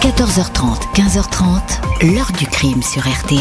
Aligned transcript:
14h30, 0.00 0.94
15h30, 0.94 2.14
l'heure 2.14 2.30
du 2.38 2.46
crime 2.46 2.82
sur 2.84 3.02
RTL. 3.02 3.40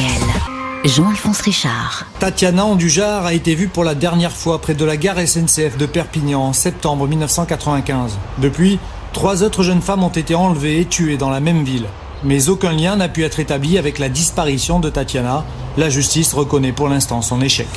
Jean-Alphonse 0.85 1.41
Richard. 1.41 2.07
Tatiana 2.19 2.65
Andujar 2.65 3.27
a 3.27 3.33
été 3.33 3.53
vue 3.53 3.67
pour 3.67 3.83
la 3.83 3.93
dernière 3.93 4.35
fois 4.35 4.59
près 4.59 4.73
de 4.73 4.83
la 4.83 4.97
gare 4.97 5.19
SNCF 5.19 5.77
de 5.77 5.85
Perpignan 5.85 6.41
en 6.41 6.53
septembre 6.53 7.07
1995. 7.07 8.17
Depuis, 8.39 8.79
trois 9.13 9.43
autres 9.43 9.61
jeunes 9.61 9.83
femmes 9.83 10.03
ont 10.03 10.09
été 10.09 10.33
enlevées 10.33 10.81
et 10.81 10.85
tuées 10.85 11.17
dans 11.17 11.29
la 11.29 11.41
même 11.41 11.63
ville. 11.63 11.85
Mais 12.23 12.49
aucun 12.49 12.71
lien 12.71 12.95
n'a 12.95 13.07
pu 13.07 13.23
être 13.23 13.39
établi 13.39 13.77
avec 13.77 13.99
la 13.99 14.09
disparition 14.09 14.79
de 14.79 14.89
Tatiana. 14.89 15.45
La 15.77 15.91
justice 15.91 16.33
reconnaît 16.33 16.71
pour 16.71 16.89
l'instant 16.89 17.21
son 17.21 17.39
échec. 17.39 17.67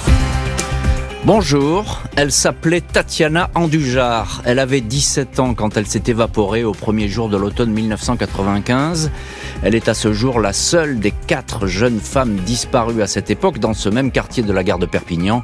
Bonjour, 1.27 2.01
elle 2.17 2.33
s'appelait 2.33 2.81
Tatiana 2.81 3.51
Andujar. 3.55 4.41
Elle 4.47 4.59
avait 4.59 4.81
17 4.81 5.39
ans 5.39 5.53
quand 5.53 5.77
elle 5.77 5.87
s'est 5.87 6.05
évaporée 6.07 6.65
au 6.65 6.73
premier 6.73 7.09
jour 7.09 7.29
de 7.29 7.37
l'automne 7.37 7.73
1995. 7.73 9.11
Elle 9.63 9.75
est 9.75 9.91
à 9.91 9.95
ce 9.95 10.15
jour 10.15 10.41
la 10.41 10.55
seule 10.55 10.99
des 10.99 11.11
quatre 11.11 11.67
jeunes 11.67 12.01
femmes 12.01 12.37
disparues 12.37 13.03
à 13.03 13.07
cette 13.07 13.31
époque 13.31 13.59
dans 13.59 13.75
ce 13.75 13.91
même 13.91 14.13
quartier 14.13 14.43
de 14.43 14.53
la 14.53 14.65
gare 14.65 14.79
de 14.79 14.87
Perpignan, 14.87 15.43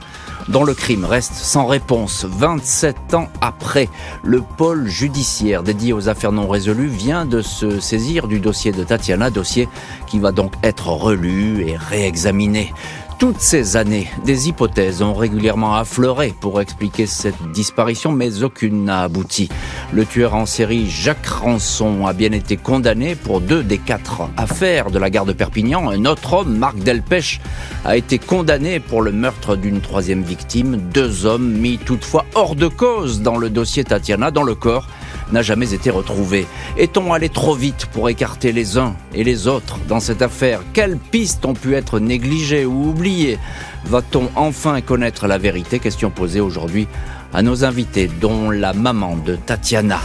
dont 0.48 0.64
le 0.64 0.72
crime 0.72 1.04
reste 1.04 1.34
sans 1.34 1.66
réponse 1.66 2.24
27 2.24 3.12
ans 3.12 3.28
après. 3.42 3.90
Le 4.24 4.40
pôle 4.40 4.88
judiciaire 4.88 5.62
dédié 5.62 5.92
aux 5.92 6.08
affaires 6.08 6.32
non 6.32 6.48
résolues 6.48 6.86
vient 6.86 7.26
de 7.26 7.42
se 7.42 7.80
saisir 7.80 8.28
du 8.28 8.40
dossier 8.40 8.72
de 8.72 8.82
Tatiana, 8.82 9.28
dossier 9.28 9.68
qui 10.06 10.20
va 10.20 10.32
donc 10.32 10.54
être 10.62 10.88
relu 10.88 11.68
et 11.68 11.76
réexaminé. 11.76 12.72
Toutes 13.18 13.40
ces 13.40 13.78
années, 13.78 14.08
des 14.26 14.48
hypothèses 14.50 15.00
ont 15.00 15.14
régulièrement 15.14 15.74
affleuré 15.74 16.34
pour 16.38 16.60
expliquer 16.60 17.06
cette 17.06 17.50
disparition, 17.50 18.12
mais 18.12 18.42
aucune 18.42 18.84
n'a 18.84 19.04
abouti. 19.04 19.48
Le 19.90 20.04
tueur 20.04 20.34
en 20.34 20.44
série 20.44 20.86
Jacques 20.86 21.26
Rançon 21.26 22.06
a 22.06 22.12
bien 22.12 22.32
été 22.32 22.58
condamné 22.58 23.14
pour 23.14 23.40
deux 23.40 23.62
des 23.62 23.78
quatre 23.78 24.28
affaires 24.36 24.90
de 24.90 24.98
la 24.98 25.08
gare 25.08 25.24
de 25.24 25.32
Perpignan. 25.32 25.88
Un 25.88 26.04
autre 26.04 26.34
homme, 26.34 26.58
Marc 26.58 26.76
Delpech, 26.76 27.40
a 27.86 27.96
été 27.96 28.18
condamné 28.18 28.80
pour 28.80 29.00
le 29.00 29.12
meurtre 29.12 29.56
d'une 29.56 29.80
troisième 29.80 30.22
victime. 30.22 30.76
Deux 30.76 31.24
hommes 31.24 31.52
mis 31.52 31.78
toutefois 31.78 32.26
hors 32.34 32.54
de 32.54 32.68
cause 32.68 33.22
dans 33.22 33.38
le 33.38 33.48
dossier 33.48 33.82
Tatiana, 33.82 34.30
dans 34.30 34.42
le 34.42 34.54
corps 34.54 34.88
n'a 35.32 35.42
jamais 35.42 35.74
été 35.74 35.90
retrouvé. 35.90 36.46
Est-on 36.76 37.12
allé 37.12 37.28
trop 37.28 37.54
vite 37.54 37.86
pour 37.86 38.08
écarter 38.08 38.52
les 38.52 38.78
uns 38.78 38.94
et 39.14 39.24
les 39.24 39.46
autres 39.46 39.78
dans 39.88 40.00
cette 40.00 40.22
affaire? 40.22 40.60
Quelles 40.72 40.98
pistes 40.98 41.44
ont 41.44 41.54
pu 41.54 41.74
être 41.74 41.98
négligées 41.98 42.64
ou 42.64 42.90
oubliées? 42.90 43.38
Va-t-on 43.84 44.30
enfin 44.34 44.80
connaître 44.80 45.26
la 45.26 45.38
vérité? 45.38 45.78
Question 45.78 46.10
posée 46.10 46.40
aujourd'hui 46.40 46.88
à 47.32 47.42
nos 47.42 47.64
invités, 47.64 48.08
dont 48.20 48.50
la 48.50 48.72
maman 48.72 49.16
de 49.16 49.36
Tatiana. 49.36 50.00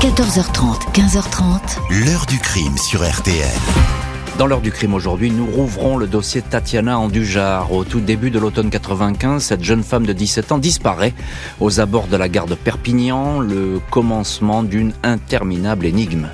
14h30, 0.00 0.92
15h30. 0.92 2.04
L'heure 2.04 2.26
du 2.26 2.38
crime 2.38 2.76
sur 2.78 3.02
RTL. 3.02 3.95
Dans 4.38 4.46
l'heure 4.46 4.60
du 4.60 4.70
crime 4.70 4.92
aujourd'hui, 4.92 5.30
nous 5.30 5.46
rouvrons 5.46 5.96
le 5.96 6.06
dossier 6.06 6.42
Tatiana 6.42 6.98
Andujar. 6.98 7.72
Au 7.72 7.84
tout 7.84 8.00
début 8.00 8.30
de 8.30 8.38
l'automne 8.38 8.68
95, 8.68 9.42
cette 9.42 9.64
jeune 9.64 9.82
femme 9.82 10.04
de 10.04 10.12
17 10.12 10.52
ans 10.52 10.58
disparaît 10.58 11.14
aux 11.58 11.80
abords 11.80 12.06
de 12.06 12.18
la 12.18 12.28
gare 12.28 12.44
de 12.44 12.54
Perpignan, 12.54 13.40
le 13.40 13.80
commencement 13.90 14.62
d'une 14.62 14.92
interminable 15.02 15.86
énigme. 15.86 16.28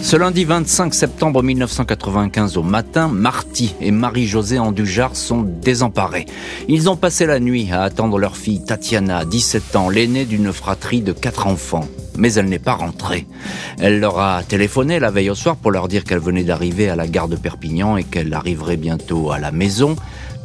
Ce 0.00 0.16
lundi 0.16 0.46
25 0.46 0.94
septembre 0.94 1.42
1995 1.42 2.56
au 2.56 2.62
matin, 2.62 3.08
Marty 3.08 3.74
et 3.82 3.90
Marie-Josée 3.90 4.58
Andujar 4.58 5.14
sont 5.14 5.42
désemparés. 5.42 6.24
Ils 6.68 6.88
ont 6.88 6.96
passé 6.96 7.26
la 7.26 7.38
nuit 7.38 7.68
à 7.70 7.82
attendre 7.82 8.18
leur 8.18 8.34
fille 8.34 8.64
Tatiana, 8.64 9.26
17 9.26 9.76
ans, 9.76 9.90
l'aînée 9.90 10.24
d'une 10.24 10.54
fratrie 10.54 11.02
de 11.02 11.12
quatre 11.12 11.48
enfants. 11.48 11.86
Mais 12.18 12.34
elle 12.34 12.46
n'est 12.46 12.58
pas 12.58 12.74
rentrée. 12.74 13.26
Elle 13.78 14.00
leur 14.00 14.18
a 14.18 14.42
téléphoné 14.42 14.98
la 14.98 15.10
veille 15.10 15.30
au 15.30 15.34
soir 15.34 15.56
pour 15.56 15.70
leur 15.70 15.88
dire 15.88 16.04
qu'elle 16.04 16.18
venait 16.18 16.44
d'arriver 16.44 16.90
à 16.90 16.96
la 16.96 17.06
gare 17.06 17.28
de 17.28 17.36
Perpignan 17.36 17.96
et 17.96 18.04
qu'elle 18.04 18.34
arriverait 18.34 18.76
bientôt 18.76 19.30
à 19.30 19.38
la 19.38 19.52
maison. 19.52 19.96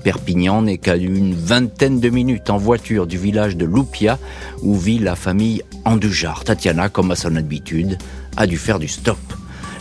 Perpignan 0.03 0.61
n'est 0.61 0.77
qu'à 0.77 0.95
une 0.95 1.33
vingtaine 1.33 1.99
de 1.99 2.09
minutes 2.09 2.50
en 2.50 2.57
voiture 2.57 3.07
du 3.07 3.17
village 3.17 3.57
de 3.57 3.66
Loupia 3.66 4.19
où 4.62 4.75
vit 4.75 5.00
la 5.00 5.16
famille 5.16 5.63
Andujar. 5.85 6.44
Tatiana, 6.44 6.89
comme 6.89 7.12
à 7.12 7.16
son 7.16 7.35
habitude, 7.35 7.97
a 8.38 8.47
dû 8.47 8.57
faire 8.57 8.79
du 8.79 8.88
stop. 8.88 9.17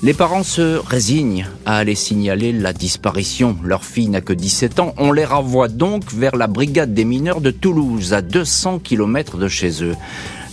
Les 0.04 0.14
parents 0.14 0.42
se 0.42 0.80
résignent 0.84 1.46
à 1.64 1.76
aller 1.76 1.94
signaler 1.94 2.52
la 2.52 2.72
disparition. 2.72 3.56
Leur 3.62 3.84
fille 3.84 4.08
n'a 4.08 4.20
que 4.20 4.32
17 4.32 4.80
ans. 4.80 4.94
On 4.98 5.12
les 5.12 5.24
renvoie 5.24 5.68
donc 5.68 6.12
vers 6.12 6.34
la 6.34 6.48
brigade 6.48 6.92
des 6.92 7.04
mineurs 7.04 7.40
de 7.40 7.52
Toulouse, 7.52 8.12
à 8.12 8.20
200 8.20 8.80
km 8.80 9.36
de 9.36 9.46
chez 9.46 9.84
eux. 9.84 9.94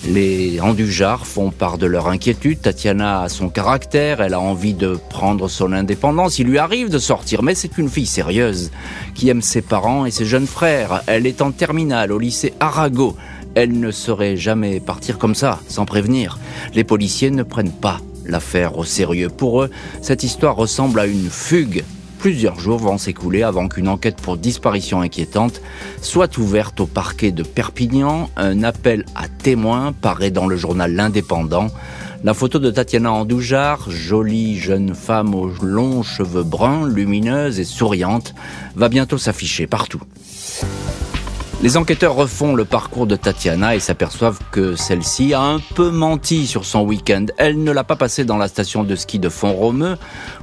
Les 0.08 0.62
Andujar 0.62 1.28
font 1.28 1.52
part 1.52 1.78
de 1.78 1.86
leur 1.86 2.08
inquiétude. 2.08 2.62
Tatiana 2.62 3.22
a 3.22 3.30
son 3.30 3.50
caractère, 3.50 4.22
elle 4.22 4.34
a 4.34 4.40
envie 4.40 4.74
de 4.74 4.98
prendre 5.10 5.50
son 5.50 5.74
indépendance. 5.74 6.40
Il 6.40 6.48
lui 6.48 6.58
arrive 6.58 6.90
de 6.90 7.00
sortir, 7.00 7.44
mais 7.44 7.54
c'est 7.54 7.78
une 7.78 7.90
fille 7.90 8.06
sérieuse 8.06 8.72
qui 9.14 9.30
aime 9.30 9.42
ses 9.42 9.62
parents 9.62 10.06
et 10.06 10.12
ses 10.12 10.26
jeunes 10.26 10.48
frères. 10.48 11.04
Elle 11.06 11.28
est 11.28 11.42
en 11.42 11.52
terminale 11.52 12.12
au 12.12 12.20
lycée 12.20 12.54
Arago. 12.60 13.18
Elle 13.56 13.80
ne 13.80 13.92
saurait 13.92 14.38
jamais 14.38 14.80
partir 14.80 15.18
comme 15.18 15.36
ça, 15.36 15.60
sans 15.68 15.86
prévenir. 15.86 16.40
Les 16.74 16.86
policiers 16.86 17.32
ne 17.32 17.44
prennent 17.44 17.72
pas 17.72 18.00
l'affaire 18.26 18.78
au 18.78 18.86
sérieux. 18.86 19.30
Pour 19.30 19.64
eux, 19.64 19.70
cette 20.02 20.24
histoire 20.24 20.56
ressemble 20.56 21.02
à 21.02 21.08
une 21.08 21.30
fugue. 21.30 21.84
Plusieurs 22.20 22.60
jours 22.60 22.80
vont 22.80 22.98
s'écouler 22.98 23.44
avant 23.44 23.70
qu'une 23.70 23.88
enquête 23.88 24.18
pour 24.18 24.36
disparition 24.36 25.00
inquiétante 25.00 25.62
soit 26.02 26.38
ouverte 26.38 26.82
au 26.82 26.86
parquet 26.86 27.32
de 27.32 27.44
Perpignan. 27.44 28.30
Un 28.36 28.62
appel 28.64 29.06
à 29.16 29.30
témoins 29.30 29.94
paraît 29.94 30.30
dans 30.30 30.46
le 30.46 30.58
journal 30.58 30.94
L'Indépendant. 30.94 31.68
La 32.26 32.34
photo 32.34 32.60
de 32.60 32.72
Tatiana 32.72 33.14
Andoujar, 33.14 33.90
jolie 33.90 34.60
jeune 34.60 34.94
femme 34.96 35.34
aux 35.34 35.50
longs 35.62 36.04
cheveux 36.04 36.44
bruns, 36.44 36.90
lumineuse 36.90 37.58
et 37.58 37.64
souriante, 37.64 38.36
va 38.76 38.90
bientôt 38.90 39.18
s'afficher 39.18 39.66
partout. 39.66 40.02
Les 41.62 41.76
enquêteurs 41.76 42.16
refont 42.16 42.56
le 42.56 42.64
parcours 42.64 43.06
de 43.06 43.18
Tatiana 43.18 43.76
et 43.76 43.82
s'aperçoivent 43.82 44.40
que 44.50 44.78
celle-ci 44.78 45.34
a 45.34 45.42
un 45.42 45.60
peu 45.60 45.92
menti 45.92 46.48
sur 46.48 46.64
son 46.64 46.84
week-end. 46.84 47.26
Elle 47.38 47.62
ne 47.62 47.74
l'a 47.74 47.84
pas 47.84 47.98
passé 47.98 48.24
dans 48.24 48.38
la 48.38 48.48
station 48.48 48.86
de 48.86 48.96
ski 48.96 49.20
de 49.20 49.28
Font-Romeu, 49.28 49.98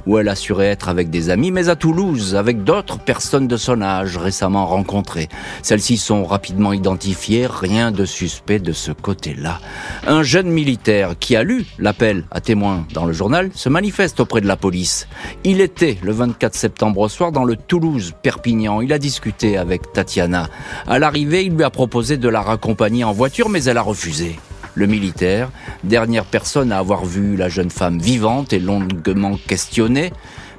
où 0.05 0.19
elle 0.19 0.29
assurait 0.29 0.67
être 0.67 0.89
avec 0.89 1.09
des 1.09 1.31
amis, 1.31 1.49
mais 1.49 1.69
à 1.69 1.75
Toulouse, 1.75 2.35
avec 2.35 2.63
d'autres 2.63 2.99
personnes 2.99 3.47
de 3.47 3.57
son 3.57 3.81
âge 3.81 4.15
récemment 4.15 4.67
rencontrées. 4.67 5.27
Celles-ci 5.63 5.97
sont 5.97 6.23
rapidement 6.23 6.71
identifiées, 6.71 7.47
rien 7.47 7.91
de 7.91 8.05
suspect 8.05 8.59
de 8.59 8.71
ce 8.71 8.91
côté-là. 8.91 9.59
Un 10.05 10.21
jeune 10.21 10.51
militaire 10.51 11.15
qui 11.19 11.35
a 11.35 11.41
lu 11.41 11.65
l'appel 11.79 12.25
à 12.29 12.41
témoins 12.41 12.85
dans 12.93 13.05
le 13.05 13.13
journal 13.13 13.49
se 13.55 13.69
manifeste 13.69 14.19
auprès 14.19 14.41
de 14.41 14.47
la 14.47 14.55
police. 14.55 15.07
Il 15.43 15.61
était 15.61 15.97
le 16.03 16.11
24 16.11 16.53
septembre 16.53 16.99
au 16.99 17.09
soir 17.09 17.31
dans 17.31 17.43
le 17.43 17.55
Toulouse-Perpignan. 17.55 18.81
Il 18.81 18.93
a 18.93 18.99
discuté 18.99 19.57
avec 19.57 19.91
Tatiana. 19.93 20.47
À 20.85 20.99
l'arrivée, 21.07 21.45
il 21.45 21.53
lui 21.55 21.63
a 21.63 21.69
proposé 21.69 22.17
de 22.17 22.27
la 22.27 22.41
raccompagner 22.41 23.05
en 23.05 23.13
voiture, 23.13 23.47
mais 23.47 23.63
elle 23.63 23.77
a 23.77 23.81
refusé. 23.81 24.37
Le 24.75 24.87
militaire, 24.87 25.49
dernière 25.85 26.25
personne 26.25 26.73
à 26.73 26.79
avoir 26.79 27.05
vu 27.05 27.37
la 27.37 27.47
jeune 27.47 27.69
femme 27.69 27.97
vivante 27.97 28.51
et 28.51 28.59
longuement 28.59 29.39
questionnée, 29.47 30.11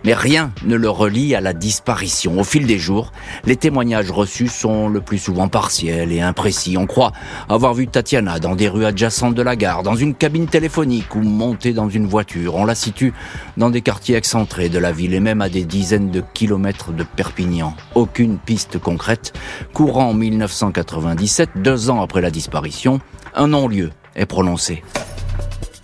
mais 0.04 0.14
rien 0.14 0.52
ne 0.64 0.76
le 0.76 0.88
relie 0.88 1.34
à 1.34 1.40
la 1.40 1.52
disparition. 1.52 2.38
Au 2.38 2.44
fil 2.44 2.66
des 2.66 2.78
jours, 2.78 3.12
les 3.44 3.56
témoignages 3.56 4.10
reçus 4.10 4.48
sont 4.48 4.88
le 4.88 5.00
plus 5.00 5.18
souvent 5.18 5.48
partiels 5.48 6.12
et 6.12 6.20
imprécis. 6.20 6.76
On 6.76 6.86
croit 6.86 7.12
avoir 7.48 7.74
vu 7.74 7.86
Tatiana 7.86 8.38
dans 8.38 8.54
des 8.54 8.68
rues 8.68 8.84
adjacentes 8.84 9.34
de 9.34 9.42
la 9.42 9.56
gare, 9.56 9.82
dans 9.82 9.96
une 9.96 10.14
cabine 10.14 10.46
téléphonique 10.46 11.14
ou 11.14 11.20
montée 11.20 11.72
dans 11.72 11.88
une 11.88 12.06
voiture. 12.06 12.54
On 12.54 12.64
la 12.64 12.74
situe 12.74 13.12
dans 13.56 13.70
des 13.70 13.80
quartiers 13.80 14.16
excentrés 14.16 14.68
de 14.68 14.78
la 14.78 14.92
ville 14.92 15.14
et 15.14 15.20
même 15.20 15.40
à 15.40 15.48
des 15.48 15.64
dizaines 15.64 16.10
de 16.10 16.22
kilomètres 16.34 16.92
de 16.92 17.04
Perpignan. 17.04 17.74
Aucune 17.94 18.38
piste 18.38 18.78
concrète. 18.78 19.32
Courant 19.72 20.10
en 20.10 20.14
1997, 20.14 21.50
deux 21.56 21.90
ans 21.90 22.02
après 22.02 22.20
la 22.20 22.30
disparition, 22.30 23.00
un 23.34 23.48
non-lieu 23.48 23.90
est 24.14 24.26
prononcé. 24.26 24.82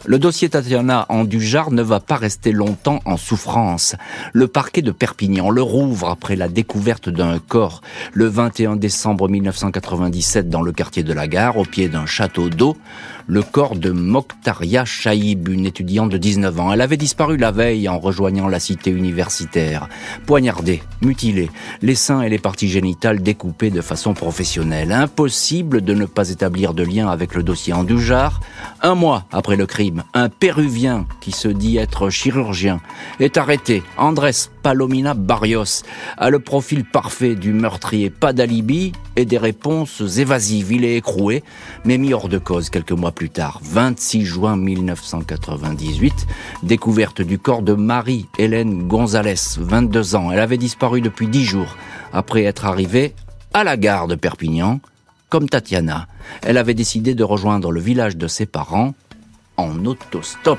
Le 0.07 0.19
dossier 0.19 0.51
Tatiana 0.51 1.07
en 1.09 1.25
Dujar 1.25 1.71
ne 1.71 1.83
va 1.83 1.99
pas 1.99 2.17
rester 2.17 2.53
longtemps 2.53 3.01
en 3.07 3.17
souffrance. 3.17 3.97
Le 4.35 4.49
parquet 4.49 4.83
de 4.83 4.91
Perpignan 4.91 5.49
le 5.49 5.63
rouvre 5.63 6.11
après 6.11 6.37
la 6.37 6.49
découverte 6.49 7.09
d'un 7.09 7.39
corps 7.39 7.81
le 8.13 8.27
21 8.27 8.77
décembre 8.77 9.31
1997 9.31 10.51
dans 10.51 10.61
le 10.61 10.73
quartier 10.73 11.05
de 11.05 11.13
la 11.15 11.27
gare, 11.27 11.57
au 11.57 11.65
pied 11.65 11.89
d'un 11.89 12.05
château 12.05 12.51
d'eau 12.51 12.77
le 13.27 13.43
corps 13.43 13.77
de 13.77 13.91
Mokhtaria 13.91 14.85
Chaïb, 14.85 15.49
une 15.49 15.67
étudiante 15.67 16.11
de 16.11 16.19
19 16.19 16.61
ans. 16.61 16.73
Elle 16.73 16.81
avait 16.81 16.97
disparu 16.97 17.37
la 17.37 17.51
veille 17.51 17.89
en 17.89 17.99
rejoignant 17.99 18.49
la 18.49 18.61
cité 18.61 18.91
universitaire. 18.91 19.89
Poignardée, 20.27 20.83
mutilée, 21.01 21.51
les 21.81 21.95
seins 21.95 22.23
et 22.23 22.29
les 22.29 22.39
parties 22.39 22.69
génitales 22.69 23.23
découpées 23.23 23.71
de 23.71 23.81
façon 23.81 24.15
professionnelle. 24.15 24.93
Impossible 24.93 25.83
de 25.83 25.95
ne 25.95 26.07
pas 26.07 26.31
établir 26.31 26.75
de 26.75 26.83
lien 26.83 27.09
avec 27.09 27.35
le 27.35 27.43
dossier 27.43 27.73
Andujar. 27.73 28.41
Un 28.83 28.95
mois 28.95 29.25
après 29.33 29.57
le 29.57 29.67
crime, 29.67 29.94
un 30.13 30.29
Péruvien 30.29 31.07
qui 31.21 31.33
se 31.33 31.49
dit 31.49 31.77
être 31.77 32.11
chirurgien 32.11 32.81
est 33.21 33.37
arrêté. 33.37 33.83
Andrés 33.97 34.49
Palomina 34.63 35.15
Barrios 35.15 35.83
a 36.17 36.31
le 36.31 36.39
profil 36.39 36.85
parfait 36.85 37.35
du 37.35 37.53
meurtrier. 37.53 38.11
Pas 38.11 38.33
d'alibi 38.33 38.93
et 39.17 39.25
des 39.25 39.39
réponses 39.39 40.03
évasives. 40.19 40.73
Il 40.73 40.85
est 40.85 40.97
écroué, 40.97 41.43
mais 41.85 41.99
mis 41.99 42.15
hors 42.15 42.29
de 42.29 42.39
cause 42.39 42.71
quelques 42.71 42.93
mois 42.93 43.13
plus 43.13 43.31
tard, 43.31 43.61
26 43.63 44.25
juin 44.25 44.57
1998, 44.57 46.27
découverte 46.63 47.23
du 47.23 47.39
corps 47.39 47.63
de 47.63 47.75
Marie-Hélène 47.75 48.87
Gonzalez, 48.89 49.59
22 49.59 50.15
ans. 50.17 50.31
Elle 50.33 50.41
avait 50.41 50.59
disparu 50.59 51.01
depuis 51.01 51.29
10 51.29 51.45
jours 51.45 51.77
après 52.13 52.45
être 52.45 52.65
arrivée 52.65 53.15
à 53.53 53.65
la 53.65 53.77
gare 53.77 54.09
de 54.09 54.15
Perpignan. 54.15 54.81
Comme 55.29 55.49
Tatiana, 55.49 56.07
elle 56.43 56.59
avait 56.59 56.75
décidé 56.75 57.15
de 57.15 57.25
rejoindre 57.25 57.73
le 57.73 57.81
village 57.81 58.17
de 58.17 58.29
ses 58.29 58.47
parents 58.47 58.95
en 59.57 59.85
autostop. 59.85 60.59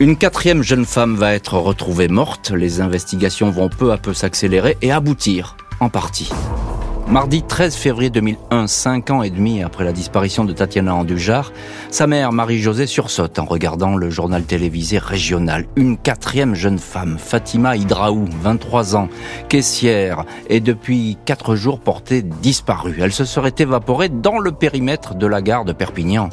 Une 0.00 0.16
quatrième 0.16 0.62
jeune 0.62 0.84
femme 0.84 1.14
va 1.14 1.34
être 1.34 1.56
retrouvée 1.58 2.08
morte. 2.08 2.50
Les 2.50 2.80
investigations 2.80 3.50
vont 3.50 3.68
peu 3.68 3.92
à 3.92 3.96
peu 3.96 4.12
s'accélérer 4.12 4.76
et 4.82 4.90
aboutir 4.90 5.56
en 5.80 5.88
partie. 5.88 6.30
Mardi 7.06 7.42
13 7.42 7.76
février 7.76 8.08
2001, 8.08 8.66
cinq 8.66 9.10
ans 9.10 9.22
et 9.22 9.28
demi 9.28 9.62
après 9.62 9.84
la 9.84 9.92
disparition 9.92 10.44
de 10.44 10.54
Tatiana 10.54 10.94
Andujar, 10.94 11.52
sa 11.90 12.06
mère 12.06 12.32
Marie-Josée 12.32 12.86
sursaute 12.86 13.38
en 13.38 13.44
regardant 13.44 13.94
le 13.94 14.08
journal 14.08 14.42
télévisé 14.44 14.96
régional. 14.96 15.66
Une 15.76 15.98
quatrième 15.98 16.54
jeune 16.54 16.78
femme, 16.78 17.18
Fatima 17.18 17.76
Hydraou, 17.76 18.24
23 18.42 18.96
ans, 18.96 19.08
caissière, 19.50 20.24
est 20.48 20.60
depuis 20.60 21.18
quatre 21.26 21.54
jours 21.56 21.78
portée 21.78 22.22
disparue. 22.22 22.96
Elle 23.00 23.12
se 23.12 23.26
serait 23.26 23.54
évaporée 23.58 24.08
dans 24.08 24.38
le 24.38 24.50
périmètre 24.52 25.14
de 25.14 25.26
la 25.26 25.42
gare 25.42 25.66
de 25.66 25.72
Perpignan. 25.72 26.30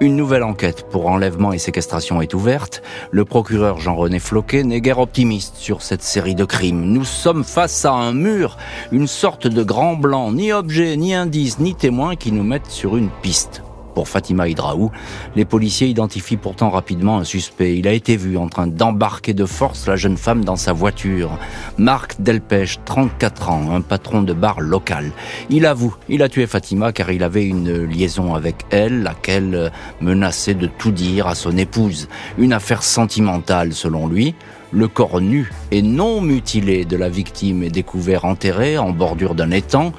Une 0.00 0.16
nouvelle 0.16 0.42
enquête 0.42 0.88
pour 0.90 1.06
enlèvement 1.06 1.52
et 1.52 1.58
séquestration 1.58 2.22
est 2.22 2.32
ouverte. 2.32 2.82
Le 3.10 3.26
procureur 3.26 3.78
Jean-René 3.78 4.18
Floquet 4.18 4.64
n'est 4.64 4.80
guère 4.80 5.00
optimiste 5.00 5.56
sur 5.56 5.82
cette 5.82 6.02
série 6.02 6.34
de 6.34 6.46
crimes. 6.46 6.86
Nous 6.86 7.04
sommes 7.04 7.44
face 7.44 7.84
à 7.84 7.92
un 7.92 8.14
mur, 8.14 8.56
une 8.90 9.06
sorte 9.06 9.46
de 9.46 9.62
grand 9.62 9.94
blanc 9.94 10.13
ni 10.32 10.52
objet, 10.52 10.96
ni 10.96 11.14
indice, 11.14 11.58
ni 11.58 11.74
témoin 11.74 12.16
qui 12.16 12.30
nous 12.32 12.44
mettent 12.44 12.70
sur 12.70 12.96
une 12.96 13.10
piste. 13.22 13.62
Pour 13.94 14.08
Fatima 14.08 14.48
Hydraou, 14.48 14.90
les 15.36 15.44
policiers 15.44 15.86
identifient 15.86 16.36
pourtant 16.36 16.70
rapidement 16.70 17.18
un 17.18 17.24
suspect. 17.24 17.76
Il 17.76 17.86
a 17.86 17.92
été 17.92 18.16
vu 18.16 18.36
en 18.36 18.48
train 18.48 18.66
d'embarquer 18.66 19.34
de 19.34 19.46
force 19.46 19.86
la 19.86 19.94
jeune 19.94 20.16
femme 20.16 20.44
dans 20.44 20.56
sa 20.56 20.72
voiture. 20.72 21.38
Marc 21.78 22.20
Delpech, 22.20 22.80
34 22.84 23.50
ans, 23.50 23.74
un 23.74 23.80
patron 23.80 24.22
de 24.22 24.32
bar 24.32 24.60
local. 24.60 25.12
Il 25.48 25.64
avoue, 25.64 25.94
il 26.08 26.22
a 26.22 26.28
tué 26.28 26.46
Fatima 26.46 26.92
car 26.92 27.12
il 27.12 27.22
avait 27.22 27.46
une 27.46 27.84
liaison 27.84 28.34
avec 28.34 28.64
elle, 28.70 29.04
laquelle 29.04 29.70
menaçait 30.00 30.54
de 30.54 30.66
tout 30.66 30.92
dire 30.92 31.28
à 31.28 31.36
son 31.36 31.56
épouse. 31.56 32.08
Une 32.36 32.52
affaire 32.52 32.82
sentimentale 32.82 33.72
selon 33.72 34.08
lui. 34.08 34.34
Le 34.74 34.88
corps 34.88 35.20
nu 35.20 35.52
et 35.70 35.82
non 35.82 36.20
mutilé 36.20 36.84
de 36.84 36.96
la 36.96 37.08
victime 37.08 37.62
est 37.62 37.70
découvert 37.70 38.24
enterré 38.24 38.76
en 38.76 38.90
bordure 38.90 39.36
d'un 39.36 39.52
étang. 39.52 39.92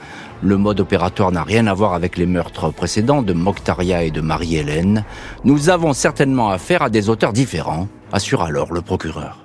Le 0.43 0.57
mode 0.57 0.81
opératoire 0.81 1.31
n'a 1.31 1.43
rien 1.43 1.65
à 1.67 1.73
voir 1.73 1.93
avec 1.93 2.17
les 2.17 2.25
meurtres 2.25 2.71
précédents 2.71 3.21
de 3.21 3.31
Moctaria 3.31 4.03
et 4.03 4.11
de 4.11 4.19
Marie-Hélène. 4.19 5.05
Nous 5.45 5.69
avons 5.69 5.93
certainement 5.93 6.49
affaire 6.49 6.81
à 6.81 6.89
des 6.89 7.07
auteurs 7.07 7.31
différents, 7.31 7.87
assure 8.11 8.41
alors 8.41 8.73
le 8.73 8.81
procureur. 8.81 9.44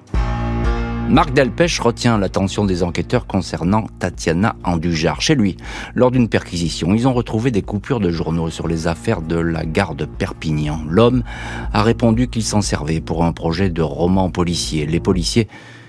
Marc 1.10 1.32
Delpech 1.32 1.80
retient 1.80 2.18
l'attention 2.18 2.64
des 2.64 2.84
enquêteurs 2.84 3.26
concernant 3.26 3.88
Tatiana 3.98 4.54
Andujar. 4.62 5.20
Chez 5.20 5.34
lui, 5.34 5.56
lors 5.96 6.12
d'une 6.12 6.28
perquisition, 6.28 6.94
ils 6.94 7.08
ont 7.08 7.12
retrouvé 7.12 7.50
des 7.50 7.62
coupures 7.62 7.98
de 7.98 8.10
journaux 8.10 8.48
sur 8.48 8.68
les 8.68 8.86
affaires 8.86 9.20
de 9.20 9.34
la 9.34 9.64
gare 9.64 9.96
de 9.96 10.04
Perpignan. 10.04 10.78
L'homme 10.88 11.24
a 11.72 11.82
répondu 11.82 12.28
qu'il 12.28 12.44
s'en 12.44 12.62
servait 12.62 13.00
pour 13.00 13.24
un 13.24 13.32
projet 13.32 13.70
de 13.70 13.82
roman 13.82 14.30
policier. 14.30 14.86
Les 14.86 15.00
policiers 15.00 15.48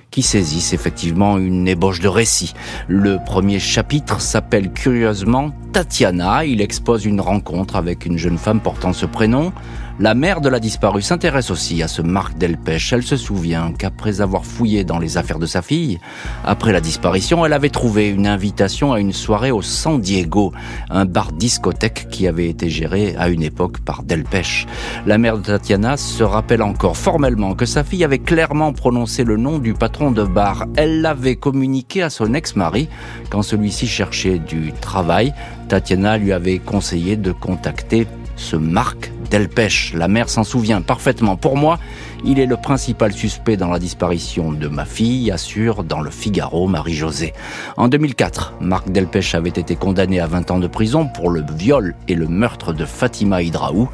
qui 0.09 0.23
saisissent 0.23 0.73
effectivement 0.73 1.37
une 1.37 1.67
ébauche 1.67 1.99
de 1.99 2.07
récit. 2.07 2.53
Le 2.87 3.17
premier 3.23 3.59
chapitre 3.59 4.19
s'appelle 4.21 4.71
curieusement 4.71 5.51
Tatiana. 5.71 6.45
Il 6.45 6.61
expose 6.61 7.05
une 7.05 7.21
rencontre 7.21 7.75
avec 7.75 8.07
une 8.07 8.17
jeune 8.17 8.39
femme 8.39 8.59
portant 8.59 8.91
ce 8.91 9.05
prénom. 9.05 9.53
La 9.99 10.15
mère 10.15 10.41
de 10.41 10.49
la 10.49 10.59
disparue 10.59 11.01
s'intéresse 11.01 11.51
aussi 11.51 11.83
à 11.83 11.87
ce 11.87 12.01
Marc 12.01 12.37
Delpech. 12.37 12.93
Elle 12.93 13.03
se 13.03 13.17
souvient 13.17 13.71
qu'après 13.71 14.21
avoir 14.21 14.45
fouillé 14.45 14.83
dans 14.83 14.97
les 14.97 15.17
affaires 15.17 15.37
de 15.37 15.45
sa 15.45 15.61
fille, 15.61 15.99
après 16.43 16.71
la 16.71 16.81
disparition, 16.81 17.45
elle 17.45 17.53
avait 17.53 17.69
trouvé 17.69 18.09
une 18.09 18.25
invitation 18.25 18.93
à 18.93 18.99
une 18.99 19.13
soirée 19.13 19.51
au 19.51 19.61
San 19.61 19.99
Diego, 19.99 20.53
un 20.89 21.05
bar 21.05 21.31
discothèque 21.33 22.07
qui 22.09 22.27
avait 22.27 22.49
été 22.49 22.69
géré 22.69 23.15
à 23.17 23.29
une 23.29 23.43
époque 23.43 23.79
par 23.81 24.03
Delpech. 24.03 24.65
La 25.05 25.17
mère 25.17 25.37
de 25.37 25.43
Tatiana 25.43 25.97
se 25.97 26.23
rappelle 26.23 26.63
encore 26.63 26.97
formellement 26.97 27.53
que 27.53 27.65
sa 27.65 27.83
fille 27.83 28.03
avait 28.03 28.19
clairement 28.19 28.73
prononcé 28.73 29.23
le 29.23 29.37
nom 29.37 29.59
du 29.59 29.73
patron 29.73 30.11
de 30.11 30.23
bar. 30.23 30.65
Elle 30.77 31.01
l'avait 31.01 31.35
communiqué 31.35 32.01
à 32.01 32.09
son 32.09 32.33
ex-mari 32.33 32.87
quand 33.29 33.43
celui-ci 33.43 33.87
cherchait 33.87 34.39
du 34.39 34.71
travail. 34.73 35.33
Tatiana 35.67 36.17
lui 36.17 36.31
avait 36.31 36.59
conseillé 36.59 37.17
de 37.17 37.31
contacter 37.31 38.07
ce 38.35 38.55
Marc 38.55 39.11
Delpech. 39.31 39.93
La 39.95 40.07
mère 40.07 40.29
s'en 40.29 40.43
souvient 40.43 40.81
parfaitement. 40.81 41.37
Pour 41.37 41.57
moi, 41.57 41.79
il 42.25 42.37
est 42.39 42.45
le 42.45 42.57
principal 42.57 43.13
suspect 43.13 43.57
dans 43.57 43.69
la 43.69 43.79
disparition 43.79 44.51
de 44.51 44.67
ma 44.67 44.85
fille, 44.85 45.31
assure 45.31 45.83
dans 45.83 46.01
le 46.01 46.11
Figaro 46.11 46.67
Marie-Josée. 46.67 47.33
En 47.77 47.87
2004, 47.87 48.55
Marc 48.59 48.91
Delpech 48.91 49.33
avait 49.33 49.49
été 49.49 49.75
condamné 49.75 50.19
à 50.19 50.27
20 50.27 50.51
ans 50.51 50.59
de 50.59 50.67
prison 50.67 51.07
pour 51.07 51.29
le 51.29 51.43
viol 51.57 51.95
et 52.07 52.15
le 52.15 52.27
meurtre 52.27 52.73
de 52.73 52.85
Fatima 52.85 53.41
Hydraou. 53.41 53.89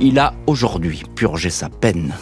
Il 0.00 0.18
a 0.18 0.32
aujourd'hui 0.46 1.02
purgé 1.16 1.50
sa 1.50 1.68
peine. 1.68 2.14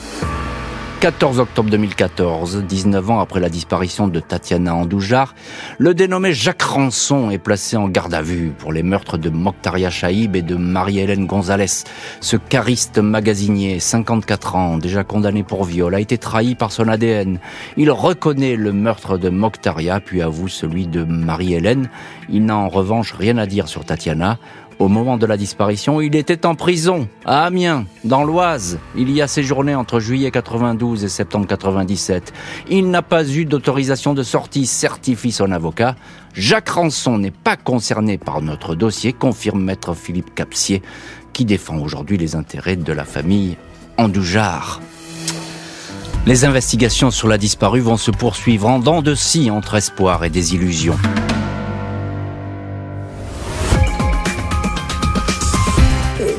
14 1.01 1.41
octobre 1.41 1.69
2014, 1.69 2.65
19 2.67 3.11
ans 3.11 3.21
après 3.21 3.39
la 3.39 3.51
disparition 3.51 4.09
de 4.09 4.19
Tatiana 4.19 4.75
Andoujar, 4.75 5.35
le 5.79 5.93
dénommé 5.93 6.33
Jacques 6.33 6.63
Ranson 6.63 7.31
est 7.31 7.39
placé 7.39 7.77
en 7.77 7.89
garde 7.89 8.15
à 8.15 8.23
vue 8.23 8.55
pour 8.59 8.73
les 8.73 8.83
meurtres 8.83 9.19
de 9.19 9.29
Mokhtaria 9.29 9.91
Chaïb 9.91 10.37
et 10.37 10.43
de 10.43 10.57
Marie-Hélène 10.57 11.27
Gonzalez. 11.27 11.85
Ce 12.21 12.37
chariste 12.51 12.99
magasinier, 12.99 13.79
54 13.79 14.57
ans, 14.57 14.79
déjà 14.79 15.05
condamné 15.05 15.43
pour 15.43 15.65
viol, 15.65 15.95
a 15.95 16.01
été 16.01 16.17
trahi 16.17 16.55
par 16.55 16.73
son 16.73 16.89
ADN. 16.89 17.41
Il 17.77 17.91
reconnaît 17.91 18.57
le 18.57 18.73
meurtre 18.73 19.19
de 19.19 19.29
Mokhtaria, 19.29 20.01
puis 20.01 20.23
avoue 20.23 20.49
celui 20.49 20.87
de 20.87 21.05
Marie-Hélène. 21.05 21.91
Il 22.31 22.47
n'a 22.47 22.57
en 22.57 22.69
revanche 22.69 23.13
rien 23.13 23.37
à 23.37 23.47
dire 23.47 23.69
sur 23.69 23.85
Tatiana. 23.85 24.39
Au 24.79 24.89
moment 24.89 25.17
de 25.17 25.25
la 25.25 25.39
disparition, 25.39 26.03
il 26.03 26.15
était 26.17 26.45
en 26.45 26.55
prison, 26.55 27.09
à 27.25 27.47
Amiens, 27.47 27.87
dans 28.05 28.25
l'Oise. 28.25 28.79
Il 28.95 29.11
y 29.11 29.23
a 29.23 29.27
séjourné 29.27 29.75
entre 29.75 30.01
juillet 30.01 30.31
92 30.31 31.03
et 31.03 31.09
septembre 31.09 31.47
97. 31.47 32.35
Il 32.69 32.91
n'a 32.91 33.01
pas 33.01 33.27
eu 33.27 33.47
d'autorisation 33.47 34.13
de 34.13 34.23
sortie, 34.23 34.67
certifie 34.67 35.33
son 35.33 35.51
avocat. 35.51 35.97
Jacques 36.35 36.69
Ranson 36.69 37.17
n'est 37.17 37.31
pas 37.31 37.57
concerné 37.57 38.19
par 38.19 38.43
notre 38.43 38.75
dossier, 38.75 39.15
confirme 39.15 39.63
maître 39.63 39.95
Philippe 39.95 40.35
Capsier, 40.35 40.83
qui 41.33 41.47
défend 41.47 41.79
aujourd'hui 41.79 42.19
les 42.19 42.37
intérêts 42.37 42.77
de 42.77 42.93
la 42.93 43.07
famille 43.07 43.57
Andoujar. 43.97 44.83
Les 46.27 46.45
investigations 46.45 47.11
sur 47.11 47.29
la 47.29 47.39
disparue 47.39 47.81
vont 47.81 47.97
se 47.97 48.11
poursuivre 48.11 48.69
en 48.69 48.79
dents 48.79 49.01
de 49.01 49.15
scie 49.15 49.51
entre 49.51 49.77
espoir 49.77 50.25
et 50.25 50.31
désillusion. 50.31 50.97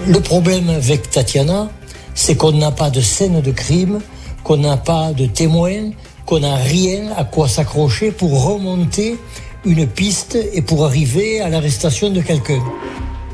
Le 0.07 0.21
problème 0.21 0.69
avec 0.69 1.09
Tatiana, 1.09 1.69
c'est 2.15 2.35
qu'on 2.35 2.53
n'a 2.53 2.71
pas 2.71 2.89
de 2.89 3.01
scène 3.01 3.41
de 3.41 3.51
crime, 3.51 3.99
qu'on 4.45 4.55
n'a 4.55 4.77
pas 4.77 5.11
de 5.11 5.25
témoins, 5.25 5.91
qu'on 6.25 6.39
n'a 6.39 6.55
rien 6.55 7.11
à 7.17 7.25
quoi 7.25 7.49
s'accrocher 7.49 8.11
pour 8.11 8.45
remonter 8.45 9.17
une 9.65 9.85
piste 9.85 10.37
et 10.53 10.61
pour 10.61 10.85
arriver 10.85 11.41
à 11.41 11.49
l'arrestation 11.49 12.09
de 12.09 12.21
quelqu'un. 12.21 12.63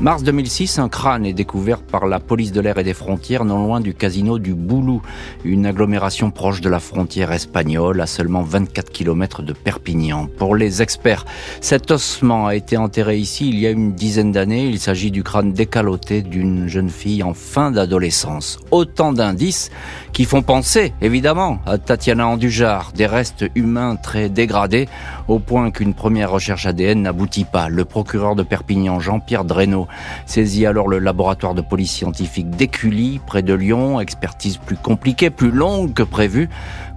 Mars 0.00 0.24
2006, 0.24 0.80
un 0.80 0.88
crâne 0.88 1.24
est 1.24 1.32
découvert 1.32 1.80
par 1.80 2.08
la 2.08 2.18
police 2.18 2.50
de 2.50 2.60
l'air 2.60 2.78
et 2.78 2.84
des 2.84 2.94
frontières 2.94 3.44
non 3.44 3.64
loin 3.64 3.80
du 3.80 3.94
casino 3.94 4.40
du 4.40 4.52
Boulou, 4.52 5.00
une 5.44 5.66
agglomération 5.66 6.32
proche 6.32 6.60
de 6.60 6.68
la 6.68 6.80
frontière 6.80 7.30
espagnole 7.30 8.00
à 8.00 8.06
seulement 8.06 8.42
24 8.42 8.90
km 8.90 9.42
de 9.42 9.52
Perpignan. 9.52 10.28
Pour 10.36 10.56
les 10.56 10.82
experts, 10.82 11.24
cet 11.60 11.92
ossement 11.92 12.48
a 12.48 12.56
été 12.56 12.76
enterré 12.76 13.18
ici 13.18 13.48
il 13.48 13.58
y 13.60 13.68
a 13.68 13.70
une 13.70 13.92
dizaine 13.92 14.32
d'années. 14.32 14.66
Il 14.66 14.80
s'agit 14.80 15.12
du 15.12 15.22
crâne 15.22 15.52
décaloté 15.52 16.22
d'une 16.22 16.66
jeune 16.66 16.90
fille 16.90 17.22
en 17.22 17.32
fin 17.32 17.70
d'adolescence. 17.70 18.58
Autant 18.72 19.12
d'indices 19.12 19.70
qui 20.12 20.24
font 20.24 20.42
penser, 20.42 20.92
évidemment, 21.02 21.60
à 21.66 21.78
Tatiana 21.78 22.26
Andujar, 22.26 22.92
des 22.94 23.06
restes 23.06 23.44
humains 23.54 23.94
très 23.94 24.28
dégradés, 24.28 24.88
au 25.28 25.38
point 25.38 25.70
qu'une 25.70 25.94
première 25.94 26.32
recherche 26.32 26.66
ADN 26.66 27.02
n'aboutit 27.02 27.44
pas. 27.44 27.68
Le 27.68 27.84
procureur 27.84 28.34
de 28.34 28.42
Perpignan, 28.42 28.98
Jean-Pierre 28.98 29.44
Dreno, 29.44 29.83
saisit 30.26 30.66
alors 30.66 30.88
le 30.88 30.98
laboratoire 30.98 31.54
de 31.54 31.60
police 31.60 31.92
scientifique 31.92 32.50
d'Écully, 32.50 33.20
près 33.26 33.42
de 33.42 33.54
Lyon, 33.54 34.00
expertise 34.00 34.56
plus 34.56 34.76
compliquée, 34.76 35.30
plus 35.30 35.50
longue 35.50 35.92
que 35.92 36.02
prévu. 36.02 36.48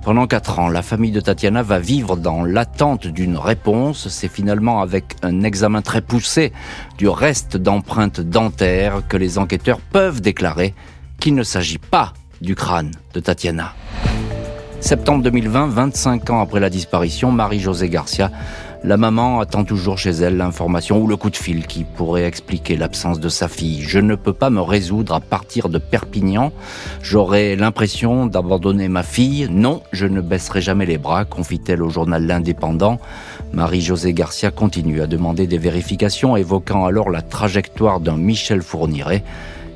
Pendant 0.04 0.26
quatre 0.26 0.60
ans, 0.60 0.70
la 0.70 0.82
famille 0.82 1.12
de 1.12 1.20
Tatiana 1.20 1.64
va 1.64 1.80
vivre 1.80 2.16
dans 2.16 2.44
l'attente 2.44 3.08
d'une 3.08 3.38
réponse. 3.38 4.08
C'est 4.08 4.30
finalement 4.30 4.82
avec 4.82 5.16
un 5.22 5.44
examen 5.44 5.82
très 5.82 6.02
poussé 6.02 6.54
du 6.98 7.10
reste 7.10 7.58
d'empreintes 7.58 8.22
dentaires 8.22 9.02
que 9.10 9.18
les 9.18 9.38
enquêteurs 9.38 9.82
peuvent 9.82 10.22
déclarer 10.22 10.74
qu'il 11.20 11.36
ne 11.36 11.44
s'agit 11.44 11.78
pas 11.78 12.14
du 12.42 12.56
crâne 12.56 12.92
de 13.14 13.20
Tatiana. 13.20 13.74
Septembre 14.80 15.24
2020, 15.24 15.68
25 15.68 16.30
ans 16.30 16.42
après 16.42 16.60
la 16.60 16.70
disparition, 16.70 17.32
Marie-Josée 17.32 17.90
Garcia 17.90 18.32
la 18.84 18.96
maman 18.96 19.40
attend 19.40 19.64
toujours 19.64 19.98
chez 19.98 20.12
elle 20.12 20.38
l'information 20.38 21.02
ou 21.02 21.08
le 21.08 21.18
coup 21.18 21.32
de 21.32 21.36
fil 21.36 21.66
qui 21.66 21.84
pourrait 21.84 22.26
expliquer 22.26 22.78
l'absence 22.78 23.20
de 23.20 23.28
sa 23.28 23.48
fille. 23.48 23.82
Je 23.82 24.00
ne 24.00 24.16
peux 24.16 24.34
pas 24.34 24.52
me 24.52 24.62
résoudre 24.62 25.16
à 25.16 25.20
partir 25.20 25.68
de 25.68 25.80
Perpignan. 25.80 26.52
J'aurais 27.02 27.56
l'impression 27.56 28.28
d'abandonner 28.28 28.88
ma 28.88 29.02
fille. 29.02 29.48
Non, 29.50 29.82
je 29.92 30.06
ne 30.06 30.22
baisserai 30.22 30.62
jamais 30.62 30.86
les 30.86 31.00
bras, 31.00 31.26
confie-t-elle 31.26 31.82
au 31.82 31.90
journal 31.90 32.28
L'Indépendant. 32.28 33.00
Marie-Josée 33.52 34.14
Garcia 34.14 34.52
continue 34.52 35.02
à 35.02 35.08
demander 35.08 35.48
des 35.48 35.58
vérifications, 35.58 36.38
évoquant 36.38 36.86
alors 36.86 37.10
la 37.10 37.24
trajectoire 37.24 38.00
d'un 38.00 38.18
Michel 38.18 38.62
Fourniret 38.62 39.24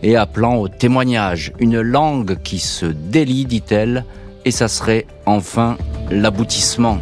et 0.03 0.15
appelant 0.15 0.57
au 0.57 0.67
témoignage. 0.67 1.53
Une 1.59 1.81
langue 1.81 2.37
qui 2.43 2.59
se 2.59 2.85
délie, 2.85 3.45
dit-elle, 3.45 4.05
et 4.45 4.51
ça 4.51 4.67
serait 4.67 5.05
enfin 5.25 5.77
l'aboutissement. 6.09 6.99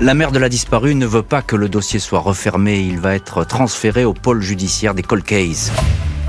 La 0.00 0.14
mère 0.14 0.32
de 0.32 0.40
la 0.40 0.48
disparue 0.48 0.94
ne 0.96 1.06
veut 1.06 1.22
pas 1.22 1.40
que 1.40 1.54
le 1.54 1.68
dossier 1.68 2.00
soit 2.00 2.18
refermé. 2.18 2.80
Il 2.80 2.98
va 2.98 3.14
être 3.14 3.44
transféré 3.44 4.04
au 4.04 4.12
pôle 4.12 4.42
judiciaire 4.42 4.94
des 4.94 5.02
cold 5.02 5.24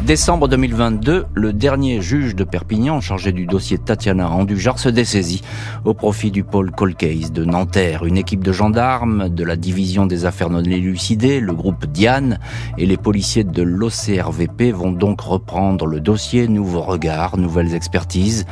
Décembre 0.06 0.48
2022, 0.48 1.26
le 1.34 1.52
dernier 1.52 2.00
juge 2.00 2.36
de 2.36 2.44
Perpignan 2.44 3.02
chargé 3.02 3.32
du 3.32 3.48
dossier 3.48 3.80
Tatiana 3.80 4.30
Andujar 4.30 4.78
se 4.78 4.88
dessaisit 4.88 5.42
au 5.84 5.96
profit 5.96 6.30
du 6.30 6.44
pôle 6.44 6.70
Colcase 6.70 7.32
de 7.32 7.44
Nanterre. 7.44 8.06
Une 8.06 8.18
équipe 8.18 8.44
de 8.44 8.52
gendarmes 8.52 9.30
de 9.30 9.44
la 9.44 9.56
division 9.56 10.06
des 10.06 10.26
affaires 10.26 10.52
non 10.52 10.62
élucidées, 10.62 11.40
le 11.40 11.54
groupe 11.54 11.88
Diane 11.88 12.40
et 12.78 12.86
les 12.86 12.98
policiers 12.98 13.44
de 13.44 13.64
l'OCRVP 13.64 14.72
vont 14.72 14.92
donc 14.92 15.22
reprendre 15.22 15.88
le 15.88 16.00
dossier. 16.00 16.48
Nouveaux 16.48 16.84
regards, 16.84 17.38
nouvelles 17.38 17.74
expertises. 17.74 18.46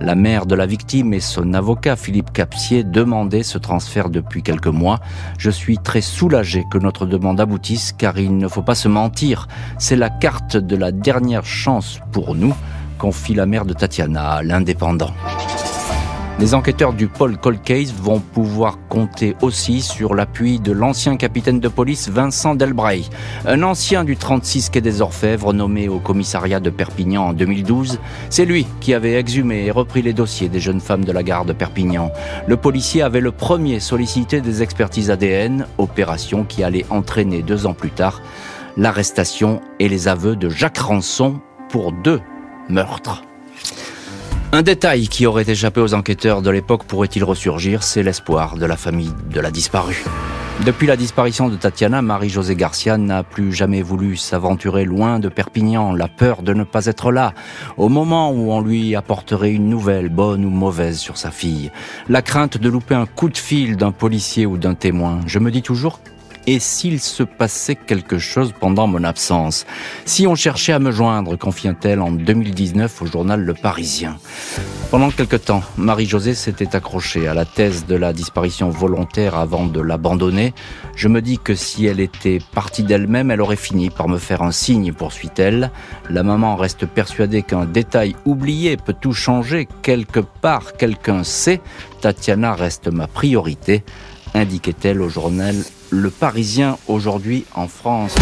La 0.00 0.14
mère 0.14 0.46
de 0.46 0.54
la 0.54 0.66
victime 0.66 1.12
et 1.12 1.20
son 1.20 1.54
avocat 1.54 1.96
Philippe 1.96 2.32
Capsier 2.32 2.84
demandaient 2.84 3.42
ce 3.42 3.58
transfert 3.58 4.10
depuis 4.10 4.44
quelques 4.44 4.68
mois. 4.68 5.00
Je 5.38 5.50
suis 5.50 5.76
très 5.76 6.00
soulagé 6.00 6.64
que 6.70 6.78
notre 6.78 7.04
demande 7.04 7.40
aboutisse 7.40 7.92
car 7.92 8.16
il 8.18 8.36
ne 8.36 8.46
faut 8.46 8.62
pas 8.62 8.76
se 8.76 8.86
mentir. 8.86 9.48
C'est 9.78 9.96
la 9.96 10.08
carte 10.08 10.56
de 10.56 10.76
la 10.76 10.92
dernière 10.92 11.44
chance 11.44 12.00
pour 12.12 12.36
nous, 12.36 12.54
confie 12.96 13.34
la 13.34 13.46
mère 13.46 13.64
de 13.64 13.74
Tatiana 13.74 14.34
à 14.34 14.42
l'indépendant. 14.42 15.10
Les 16.38 16.54
enquêteurs 16.54 16.92
du 16.92 17.08
pôle 17.08 17.36
Cold 17.36 17.62
Case 17.62 17.92
vont 17.92 18.20
pouvoir 18.20 18.78
compter 18.88 19.34
aussi 19.42 19.82
sur 19.82 20.14
l'appui 20.14 20.60
de 20.60 20.70
l'ancien 20.70 21.16
capitaine 21.16 21.58
de 21.58 21.66
police 21.66 22.08
Vincent 22.08 22.54
Delbray, 22.54 23.08
un 23.44 23.64
ancien 23.64 24.04
du 24.04 24.16
36 24.16 24.70
quai 24.70 24.80
des 24.80 25.00
Orfèvres 25.00 25.52
nommé 25.52 25.88
au 25.88 25.98
commissariat 25.98 26.60
de 26.60 26.70
Perpignan 26.70 27.30
en 27.30 27.32
2012. 27.32 27.98
C'est 28.30 28.44
lui 28.44 28.68
qui 28.80 28.94
avait 28.94 29.14
exhumé 29.14 29.64
et 29.64 29.72
repris 29.72 30.00
les 30.00 30.12
dossiers 30.12 30.48
des 30.48 30.60
jeunes 30.60 30.80
femmes 30.80 31.04
de 31.04 31.10
la 31.10 31.24
gare 31.24 31.44
de 31.44 31.52
Perpignan. 31.52 32.12
Le 32.46 32.56
policier 32.56 33.02
avait 33.02 33.20
le 33.20 33.32
premier 33.32 33.80
sollicité 33.80 34.40
des 34.40 34.62
expertises 34.62 35.10
ADN, 35.10 35.66
opération 35.76 36.44
qui 36.44 36.62
allait 36.62 36.86
entraîner 36.90 37.42
deux 37.42 37.66
ans 37.66 37.74
plus 37.74 37.90
tard 37.90 38.22
l'arrestation 38.76 39.60
et 39.80 39.88
les 39.88 40.06
aveux 40.06 40.36
de 40.36 40.48
Jacques 40.48 40.78
Ranson 40.78 41.40
pour 41.68 41.90
deux 41.90 42.20
meurtres. 42.68 43.27
Un 44.50 44.62
détail 44.62 45.08
qui 45.08 45.26
aurait 45.26 45.50
échappé 45.50 45.78
aux 45.82 45.92
enquêteurs 45.92 46.40
de 46.40 46.48
l'époque 46.48 46.84
pourrait-il 46.84 47.22
ressurgir, 47.22 47.82
c'est 47.82 48.02
l'espoir 48.02 48.56
de 48.56 48.64
la 48.64 48.78
famille 48.78 49.12
de 49.30 49.40
la 49.40 49.50
disparue. 49.50 50.02
Depuis 50.64 50.86
la 50.86 50.96
disparition 50.96 51.50
de 51.50 51.56
Tatiana, 51.56 52.00
Marie-Josée 52.00 52.56
Garcia 52.56 52.96
n'a 52.96 53.22
plus 53.24 53.52
jamais 53.52 53.82
voulu 53.82 54.16
s'aventurer 54.16 54.86
loin 54.86 55.18
de 55.18 55.28
Perpignan, 55.28 55.92
la 55.92 56.08
peur 56.08 56.40
de 56.40 56.54
ne 56.54 56.64
pas 56.64 56.86
être 56.86 57.12
là, 57.12 57.34
au 57.76 57.90
moment 57.90 58.30
où 58.30 58.50
on 58.50 58.62
lui 58.62 58.96
apporterait 58.96 59.52
une 59.52 59.68
nouvelle, 59.68 60.08
bonne 60.08 60.46
ou 60.46 60.50
mauvaise, 60.50 60.96
sur 60.96 61.18
sa 61.18 61.30
fille. 61.30 61.70
La 62.08 62.22
crainte 62.22 62.56
de 62.56 62.70
louper 62.70 62.94
un 62.94 63.06
coup 63.06 63.28
de 63.28 63.36
fil 63.36 63.76
d'un 63.76 63.92
policier 63.92 64.46
ou 64.46 64.56
d'un 64.56 64.74
témoin. 64.74 65.20
Je 65.26 65.38
me 65.38 65.50
dis 65.50 65.62
toujours 65.62 66.00
et 66.48 66.60
s'il 66.60 66.98
se 66.98 67.22
passait 67.22 67.74
quelque 67.74 68.16
chose 68.16 68.54
pendant 68.58 68.86
mon 68.86 69.04
absence. 69.04 69.66
Si 70.06 70.26
on 70.26 70.34
cherchait 70.34 70.72
à 70.72 70.78
me 70.78 70.90
joindre, 70.90 71.36
confia-t-elle 71.36 72.00
en 72.00 72.10
2019 72.10 73.02
au 73.02 73.06
journal 73.06 73.42
Le 73.42 73.52
Parisien. 73.52 74.16
Pendant 74.90 75.10
quelque 75.10 75.36
temps, 75.36 75.62
Marie-Josée 75.76 76.32
s'était 76.32 76.74
accrochée 76.74 77.28
à 77.28 77.34
la 77.34 77.44
thèse 77.44 77.84
de 77.84 77.96
la 77.96 78.14
disparition 78.14 78.70
volontaire 78.70 79.36
avant 79.36 79.66
de 79.66 79.78
l'abandonner. 79.78 80.54
Je 80.96 81.08
me 81.08 81.20
dis 81.20 81.38
que 81.38 81.54
si 81.54 81.84
elle 81.84 82.00
était 82.00 82.38
partie 82.54 82.82
d'elle-même, 82.82 83.30
elle 83.30 83.42
aurait 83.42 83.56
fini 83.56 83.90
par 83.90 84.08
me 84.08 84.16
faire 84.16 84.40
un 84.40 84.50
signe, 84.50 84.94
poursuit-elle. 84.94 85.70
La 86.08 86.22
maman 86.22 86.56
reste 86.56 86.86
persuadée 86.86 87.42
qu'un 87.42 87.66
détail 87.66 88.16
oublié 88.24 88.78
peut 88.78 88.96
tout 88.98 89.12
changer. 89.12 89.68
Quelque 89.82 90.20
part, 90.20 90.78
quelqu'un 90.78 91.24
sait. 91.24 91.60
Tatiana 92.00 92.54
reste 92.54 92.88
ma 92.88 93.06
priorité 93.06 93.84
indiquait-elle 94.34 95.00
au 95.00 95.08
journal 95.08 95.54
Le 95.90 96.10
Parisien 96.10 96.76
aujourd'hui 96.86 97.44
en 97.54 97.66
France. 97.66 98.14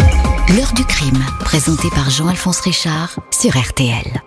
L'heure 0.55 0.73
du 0.73 0.85
crime, 0.85 1.23
présenté 1.41 1.89
par 1.89 2.09
Jean-Alphonse 2.09 2.61
Richard 2.61 3.19
sur 3.31 3.57
RTL. 3.57 4.21